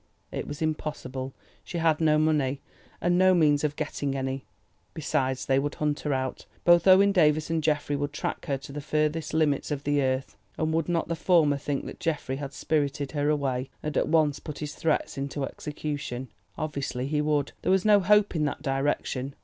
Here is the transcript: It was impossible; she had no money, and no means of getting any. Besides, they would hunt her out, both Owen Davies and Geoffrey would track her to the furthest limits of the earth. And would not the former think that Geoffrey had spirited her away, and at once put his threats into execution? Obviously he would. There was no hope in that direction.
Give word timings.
It 0.31 0.47
was 0.47 0.63
impossible; 0.63 1.35
she 1.63 1.77
had 1.77 2.01
no 2.01 2.17
money, 2.17 2.59
and 2.99 3.19
no 3.19 3.35
means 3.35 3.63
of 3.63 3.75
getting 3.75 4.15
any. 4.15 4.45
Besides, 4.95 5.45
they 5.45 5.59
would 5.59 5.75
hunt 5.75 5.99
her 5.99 6.11
out, 6.11 6.47
both 6.65 6.87
Owen 6.87 7.11
Davies 7.11 7.51
and 7.51 7.61
Geoffrey 7.61 7.95
would 7.95 8.11
track 8.11 8.47
her 8.47 8.57
to 8.57 8.71
the 8.71 8.81
furthest 8.81 9.31
limits 9.31 9.69
of 9.69 9.83
the 9.83 10.01
earth. 10.01 10.35
And 10.57 10.73
would 10.73 10.89
not 10.89 11.07
the 11.07 11.15
former 11.15 11.55
think 11.57 11.85
that 11.85 11.99
Geoffrey 11.99 12.37
had 12.37 12.51
spirited 12.53 13.11
her 13.11 13.29
away, 13.29 13.69
and 13.83 13.95
at 13.95 14.07
once 14.07 14.39
put 14.39 14.57
his 14.57 14.73
threats 14.73 15.19
into 15.19 15.45
execution? 15.45 16.29
Obviously 16.57 17.05
he 17.05 17.21
would. 17.21 17.51
There 17.61 17.71
was 17.71 17.85
no 17.85 17.99
hope 17.99 18.35
in 18.35 18.45
that 18.45 18.63
direction. 18.63 19.35